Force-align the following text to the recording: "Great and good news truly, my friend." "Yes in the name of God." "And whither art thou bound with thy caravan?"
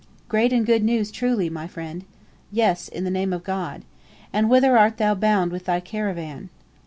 "Great 0.27 0.51
and 0.51 0.65
good 0.65 0.83
news 0.83 1.11
truly, 1.11 1.47
my 1.47 1.67
friend." 1.67 2.05
"Yes 2.51 2.87
in 2.87 3.03
the 3.03 3.11
name 3.11 3.31
of 3.31 3.43
God." 3.43 3.83
"And 4.33 4.49
whither 4.49 4.75
art 4.75 4.97
thou 4.97 5.13
bound 5.13 5.51
with 5.51 5.65
thy 5.65 5.79
caravan?" 5.79 6.49